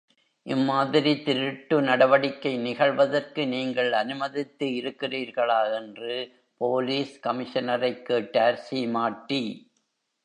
இம்மாதிரி 0.45 1.23
திருட்டு 1.23 1.81
நடவடிக்கை 1.81 2.57
நிகழ்வதற்கு 2.57 3.47
நீங்கள் 3.47 3.91
அனுமதித்து 3.91 4.67
இருக்கிறீர்களா? 4.67 5.73
என்று 5.75 6.15
போலிஸ் 6.61 7.15
கமிஷனரைக் 7.23 8.01
கேட்டார் 8.01 8.57
சீமாட்டி. 8.57 9.43